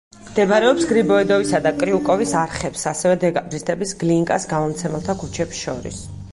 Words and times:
მდებარეობს 0.27 0.87
გრიბოედოვისა 0.91 1.59
და 1.65 1.73
კრიუკოვის 1.83 2.33
არხებს, 2.41 2.87
ასევე 2.93 3.21
დეკაბრისტების, 3.27 3.95
გლინკას, 4.03 4.51
გამომცემელთა 4.57 5.21
ქუჩებს 5.25 5.65
შორის. 5.67 6.05